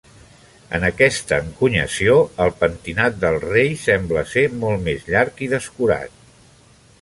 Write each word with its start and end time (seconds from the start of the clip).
En 0.77 0.85
aquesta 0.87 1.37
encunyació, 1.47 2.15
el 2.45 2.53
pentinat 2.63 3.19
del 3.25 3.37
rei 3.43 3.69
sembla 3.83 4.25
ser 4.33 4.47
molt 4.65 4.83
més 4.89 5.05
llarg 5.13 5.45
i 5.49 5.53
descurat. 5.53 6.19